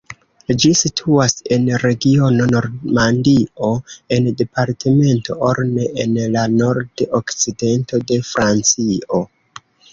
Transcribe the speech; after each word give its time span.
Ĝi 0.61 0.69
situas 0.77 1.35
en 1.57 1.67
regiono 1.83 2.47
Normandio 2.53 3.69
en 4.17 4.31
departemento 4.41 5.39
Orne 5.53 5.87
en 6.07 6.19
la 6.39 6.49
nord-okcidento 6.57 8.05
de 8.13 8.23
Francio. 8.35 9.25